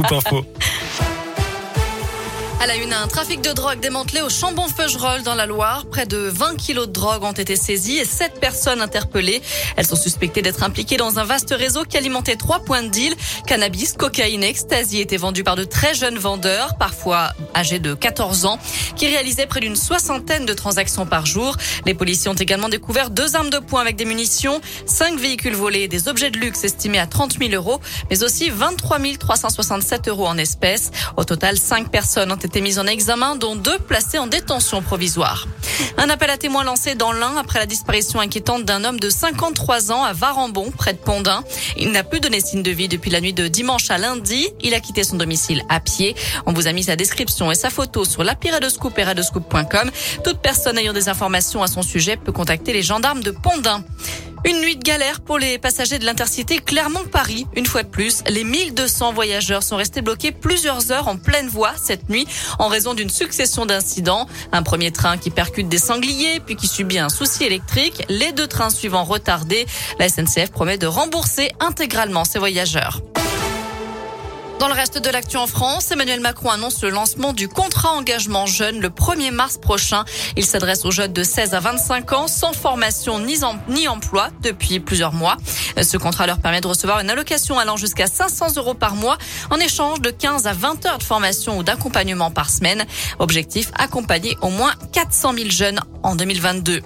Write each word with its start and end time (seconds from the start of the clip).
Scoop 0.00 0.12
Info. 0.12 0.69
À 2.62 2.66
la 2.66 2.76
une, 2.76 2.92
un 2.92 3.08
trafic 3.08 3.40
de 3.40 3.52
drogue 3.52 3.80
démantelé 3.80 4.20
au 4.20 4.28
Chambon-Feugerolles 4.28 5.22
dans 5.22 5.34
la 5.34 5.46
Loire. 5.46 5.86
Près 5.86 6.04
de 6.04 6.18
20 6.18 6.56
kilos 6.56 6.88
de 6.88 6.92
drogue 6.92 7.24
ont 7.24 7.32
été 7.32 7.56
saisis 7.56 7.96
et 7.96 8.04
7 8.04 8.38
personnes 8.38 8.82
interpellées. 8.82 9.40
Elles 9.76 9.86
sont 9.86 9.96
suspectées 9.96 10.42
d'être 10.42 10.62
impliquées 10.62 10.98
dans 10.98 11.18
un 11.18 11.24
vaste 11.24 11.54
réseau 11.56 11.84
qui 11.84 11.96
alimentait 11.96 12.36
trois 12.36 12.58
points 12.58 12.82
de 12.82 12.88
deal. 12.88 13.14
Cannabis, 13.46 13.94
cocaïne, 13.94 14.44
ecstasy 14.44 15.00
étaient 15.00 15.16
vendus 15.16 15.42
par 15.42 15.56
de 15.56 15.64
très 15.64 15.94
jeunes 15.94 16.18
vendeurs, 16.18 16.76
parfois 16.76 17.32
âgés 17.56 17.78
de 17.78 17.94
14 17.94 18.44
ans, 18.44 18.58
qui 18.94 19.06
réalisaient 19.06 19.46
près 19.46 19.60
d'une 19.60 19.74
soixantaine 19.74 20.44
de 20.44 20.52
transactions 20.52 21.06
par 21.06 21.24
jour. 21.24 21.56
Les 21.86 21.94
policiers 21.94 22.30
ont 22.30 22.34
également 22.34 22.68
découvert 22.68 23.08
deux 23.08 23.36
armes 23.36 23.48
de 23.48 23.58
poing 23.58 23.80
avec 23.80 23.96
des 23.96 24.04
munitions, 24.04 24.60
cinq 24.84 25.18
véhicules 25.18 25.54
volés 25.56 25.88
des 25.88 26.08
objets 26.08 26.30
de 26.30 26.36
luxe 26.36 26.62
estimés 26.62 26.98
à 26.98 27.06
30 27.06 27.38
000 27.38 27.54
euros, 27.54 27.80
mais 28.10 28.22
aussi 28.22 28.50
23 28.50 28.98
367 29.18 30.08
euros 30.08 30.26
en 30.26 30.36
espèces. 30.36 30.90
Au 31.16 31.24
total, 31.24 31.56
cinq 31.56 31.90
personnes 31.90 32.30
ont 32.30 32.36
été 32.36 32.49
été 32.50 32.62
mis 32.62 32.80
en 32.80 32.86
examen, 32.88 33.36
dont 33.36 33.54
deux 33.54 33.78
placés 33.78 34.18
en 34.18 34.26
détention 34.26 34.82
provisoire. 34.82 35.46
Un 35.98 36.10
appel 36.10 36.30
à 36.30 36.36
témoins 36.36 36.64
lancé 36.64 36.96
dans 36.96 37.12
l'Ain 37.12 37.36
après 37.36 37.60
la 37.60 37.66
disparition 37.66 38.18
inquiétante 38.18 38.64
d'un 38.64 38.82
homme 38.82 38.98
de 38.98 39.08
53 39.08 39.92
ans 39.92 40.02
à 40.02 40.12
Varambon, 40.12 40.72
près 40.76 40.92
de 40.92 40.98
Pondin. 40.98 41.44
Il 41.76 41.92
n'a 41.92 42.02
plus 42.02 42.18
donné 42.18 42.40
signe 42.40 42.64
de 42.64 42.72
vie 42.72 42.88
depuis 42.88 43.08
la 43.08 43.20
nuit 43.20 43.32
de 43.32 43.46
dimanche 43.46 43.88
à 43.92 43.98
lundi. 43.98 44.48
Il 44.62 44.74
a 44.74 44.80
quitté 44.80 45.04
son 45.04 45.16
domicile 45.16 45.62
à 45.68 45.78
pied. 45.78 46.16
On 46.44 46.52
vous 46.52 46.66
a 46.66 46.72
mis 46.72 46.82
sa 46.82 46.96
description 46.96 47.52
et 47.52 47.54
sa 47.54 47.70
photo 47.70 48.04
sur 48.04 48.24
l'apiradoscoop 48.24 48.98
et 48.98 49.04
Toute 50.24 50.38
personne 50.40 50.76
ayant 50.76 50.92
des 50.92 51.08
informations 51.08 51.62
à 51.62 51.68
son 51.68 51.82
sujet 51.82 52.16
peut 52.16 52.32
contacter 52.32 52.72
les 52.72 52.82
gendarmes 52.82 53.22
de 53.22 53.30
Pondin. 53.30 53.84
Une 54.46 54.60
nuit 54.60 54.76
de 54.76 54.82
galère 54.82 55.20
pour 55.20 55.38
les 55.38 55.58
passagers 55.58 55.98
de 55.98 56.06
l'intercité 56.06 56.58
Clermont-Paris. 56.58 57.46
Une 57.56 57.66
fois 57.66 57.82
de 57.82 57.88
plus, 57.88 58.22
les 58.26 58.42
1200 58.42 59.12
voyageurs 59.12 59.62
sont 59.62 59.76
restés 59.76 60.00
bloqués 60.00 60.32
plusieurs 60.32 60.92
heures 60.92 61.08
en 61.08 61.16
pleine 61.16 61.48
voie 61.48 61.72
cette 61.76 62.08
nuit 62.08 62.26
en 62.58 62.68
raison 62.68 62.94
d'une 62.94 63.10
succession 63.10 63.66
d'incidents. 63.66 64.26
Un 64.52 64.62
premier 64.62 64.92
train 64.92 65.18
qui 65.18 65.28
percute 65.28 65.68
des 65.68 65.78
sangliers, 65.78 66.40
puis 66.40 66.56
qui 66.56 66.68
subit 66.68 66.98
un 66.98 67.10
souci 67.10 67.44
électrique. 67.44 68.02
Les 68.08 68.32
deux 68.32 68.46
trains 68.46 68.70
suivants 68.70 69.04
retardés. 69.04 69.66
La 69.98 70.08
SNCF 70.08 70.50
promet 70.50 70.78
de 70.78 70.86
rembourser 70.86 71.50
intégralement 71.60 72.24
ses 72.24 72.38
voyageurs. 72.38 73.02
Dans 74.60 74.68
le 74.68 74.74
reste 74.74 74.98
de 74.98 75.08
l'actu 75.08 75.38
en 75.38 75.46
France, 75.46 75.90
Emmanuel 75.90 76.20
Macron 76.20 76.50
annonce 76.50 76.82
le 76.82 76.90
lancement 76.90 77.32
du 77.32 77.48
contrat 77.48 77.92
engagement 77.92 78.44
jeune 78.44 78.78
le 78.78 78.90
1er 78.90 79.30
mars 79.30 79.56
prochain. 79.56 80.04
Il 80.36 80.44
s'adresse 80.44 80.84
aux 80.84 80.90
jeunes 80.90 81.14
de 81.14 81.22
16 81.22 81.54
à 81.54 81.60
25 81.60 82.12
ans 82.12 82.28
sans 82.28 82.52
formation 82.52 83.18
ni, 83.20 83.38
ni 83.68 83.88
emploi 83.88 84.28
depuis 84.42 84.78
plusieurs 84.78 85.14
mois. 85.14 85.38
Ce 85.80 85.96
contrat 85.96 86.26
leur 86.26 86.40
permet 86.40 86.60
de 86.60 86.66
recevoir 86.66 87.00
une 87.00 87.08
allocation 87.08 87.58
allant 87.58 87.78
jusqu'à 87.78 88.06
500 88.06 88.56
euros 88.58 88.74
par 88.74 88.96
mois 88.96 89.16
en 89.48 89.56
échange 89.56 90.02
de 90.02 90.10
15 90.10 90.46
à 90.46 90.52
20 90.52 90.84
heures 90.84 90.98
de 90.98 91.04
formation 91.04 91.56
ou 91.56 91.62
d'accompagnement 91.62 92.30
par 92.30 92.50
semaine. 92.50 92.84
Objectif, 93.18 93.70
accompagner 93.78 94.36
au 94.42 94.50
moins 94.50 94.74
400 94.92 95.32
000 95.38 95.48
jeunes 95.48 95.80
en 96.02 96.16
2022. 96.16 96.82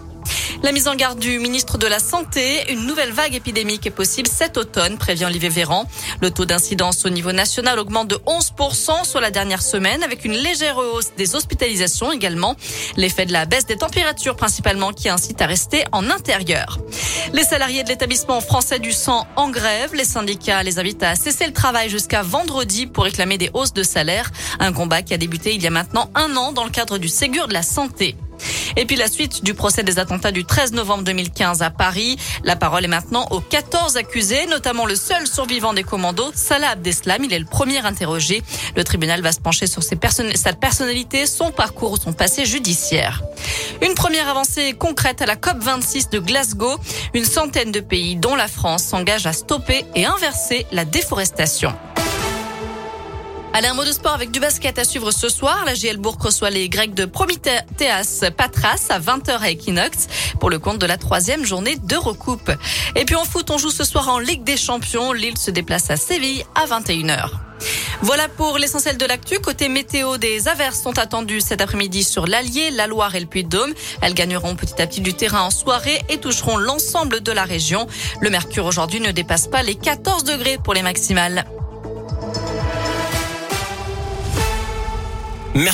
La 0.64 0.72
mise 0.72 0.88
en 0.88 0.94
garde 0.94 1.18
du 1.18 1.38
ministre 1.40 1.76
de 1.76 1.86
la 1.86 1.98
Santé, 1.98 2.72
une 2.72 2.86
nouvelle 2.86 3.12
vague 3.12 3.34
épidémique 3.34 3.86
est 3.86 3.90
possible 3.90 4.26
cet 4.26 4.56
automne, 4.56 4.96
prévient 4.96 5.26
Olivier 5.26 5.50
Véran. 5.50 5.84
Le 6.22 6.30
taux 6.30 6.46
d'incidence 6.46 7.04
au 7.04 7.10
niveau 7.10 7.32
national 7.32 7.78
augmente 7.78 8.08
de 8.08 8.14
11% 8.14 9.04
sur 9.04 9.20
la 9.20 9.30
dernière 9.30 9.60
semaine, 9.60 10.02
avec 10.02 10.24
une 10.24 10.32
légère 10.32 10.78
hausse 10.78 11.12
des 11.18 11.34
hospitalisations 11.34 12.12
également. 12.12 12.56
L'effet 12.96 13.26
de 13.26 13.32
la 13.34 13.44
baisse 13.44 13.66
des 13.66 13.76
températures 13.76 14.36
principalement 14.36 14.94
qui 14.94 15.10
incite 15.10 15.42
à 15.42 15.46
rester 15.46 15.84
en 15.92 16.08
intérieur. 16.08 16.78
Les 17.34 17.44
salariés 17.44 17.84
de 17.84 17.90
l'établissement 17.90 18.40
français 18.40 18.78
du 18.78 18.92
sang 18.92 19.26
en 19.36 19.50
grève, 19.50 19.94
les 19.94 20.06
syndicats 20.06 20.62
les 20.62 20.78
invitent 20.78 21.02
à 21.02 21.14
cesser 21.14 21.44
le 21.44 21.52
travail 21.52 21.90
jusqu'à 21.90 22.22
vendredi 22.22 22.86
pour 22.86 23.04
réclamer 23.04 23.36
des 23.36 23.50
hausses 23.52 23.74
de 23.74 23.82
salaire. 23.82 24.30
Un 24.60 24.72
combat 24.72 25.02
qui 25.02 25.12
a 25.12 25.18
débuté 25.18 25.54
il 25.54 25.62
y 25.62 25.66
a 25.66 25.70
maintenant 25.70 26.08
un 26.14 26.34
an 26.38 26.52
dans 26.52 26.64
le 26.64 26.70
cadre 26.70 26.96
du 26.96 27.08
Ségur 27.08 27.48
de 27.48 27.52
la 27.52 27.62
santé. 27.62 28.16
Et 28.76 28.86
puis 28.86 28.96
la 28.96 29.08
suite 29.08 29.44
du 29.44 29.54
procès 29.54 29.82
des 29.82 29.98
attentats 29.98 30.32
du 30.32 30.44
13 30.44 30.72
novembre 30.72 31.04
2015 31.04 31.62
à 31.62 31.70
Paris. 31.70 32.16
La 32.42 32.56
parole 32.56 32.84
est 32.84 32.88
maintenant 32.88 33.26
aux 33.30 33.40
14 33.40 33.96
accusés, 33.96 34.46
notamment 34.46 34.86
le 34.86 34.96
seul 34.96 35.26
survivant 35.26 35.72
des 35.72 35.84
commandos, 35.84 36.32
Salah 36.34 36.70
Abdeslam. 36.70 37.22
Il 37.24 37.32
est 37.32 37.38
le 37.38 37.44
premier 37.44 37.84
interrogé. 37.86 38.42
Le 38.76 38.84
tribunal 38.84 39.22
va 39.22 39.32
se 39.32 39.40
pencher 39.40 39.66
sur 39.66 39.82
sa 39.82 40.52
personnalité, 40.52 41.26
son 41.26 41.50
parcours 41.52 41.92
ou 41.92 41.96
son 41.96 42.12
passé 42.12 42.44
judiciaire. 42.44 43.22
Une 43.82 43.94
première 43.94 44.28
avancée 44.28 44.72
concrète 44.72 45.22
à 45.22 45.26
la 45.26 45.36
COP26 45.36 46.10
de 46.10 46.18
Glasgow. 46.18 46.76
Une 47.14 47.24
centaine 47.24 47.72
de 47.72 47.80
pays, 47.80 48.16
dont 48.16 48.34
la 48.34 48.48
France, 48.48 48.82
s'engagent 48.84 49.26
à 49.26 49.32
stopper 49.32 49.84
et 49.94 50.04
inverser 50.04 50.66
la 50.72 50.84
déforestation. 50.84 51.72
Allez, 53.56 53.68
un 53.68 53.74
mot 53.74 53.84
de 53.84 53.92
sport 53.92 54.14
avec 54.14 54.32
du 54.32 54.40
basket 54.40 54.80
à 54.80 54.84
suivre 54.84 55.12
ce 55.12 55.28
soir. 55.28 55.62
La 55.64 55.74
GL 55.74 55.96
Bourg 55.96 56.16
reçoit 56.18 56.50
les 56.50 56.68
Grecs 56.68 56.92
de 56.92 57.04
Promitheas 57.04 58.28
Patras 58.36 58.88
à 58.88 58.98
20h 58.98 59.38
à 59.38 59.50
Equinox 59.52 60.08
pour 60.40 60.50
le 60.50 60.58
compte 60.58 60.80
de 60.80 60.86
la 60.86 60.96
troisième 60.96 61.44
journée 61.44 61.76
de 61.76 61.94
recoupe. 61.94 62.50
Et 62.96 63.04
puis 63.04 63.14
en 63.14 63.24
foot, 63.24 63.52
on 63.52 63.58
joue 63.58 63.70
ce 63.70 63.84
soir 63.84 64.08
en 64.08 64.18
Ligue 64.18 64.42
des 64.42 64.56
Champions. 64.56 65.12
Lille 65.12 65.38
se 65.38 65.52
déplace 65.52 65.88
à 65.88 65.96
Séville 65.96 66.44
à 66.56 66.66
21h. 66.66 67.30
Voilà 68.02 68.28
pour 68.28 68.58
l'essentiel 68.58 68.98
de 68.98 69.06
l'actu. 69.06 69.38
Côté 69.38 69.68
météo, 69.68 70.16
des 70.16 70.48
averses 70.48 70.82
sont 70.82 70.98
attendues 70.98 71.40
cet 71.40 71.60
après-midi 71.60 72.02
sur 72.02 72.26
l'Allier, 72.26 72.72
la 72.72 72.88
Loire 72.88 73.14
et 73.14 73.20
le 73.20 73.26
Puy-de-Dôme. 73.26 73.72
Elles 74.02 74.14
gagneront 74.14 74.56
petit 74.56 74.82
à 74.82 74.88
petit 74.88 75.00
du 75.00 75.14
terrain 75.14 75.42
en 75.42 75.50
soirée 75.50 76.02
et 76.08 76.18
toucheront 76.18 76.56
l'ensemble 76.56 77.20
de 77.20 77.30
la 77.30 77.44
région. 77.44 77.86
Le 78.20 78.30
mercure 78.30 78.66
aujourd'hui 78.66 78.98
ne 78.98 79.12
dépasse 79.12 79.46
pas 79.46 79.62
les 79.62 79.76
14 79.76 80.24
degrés 80.24 80.58
pour 80.58 80.74
les 80.74 80.82
maximales. 80.82 81.44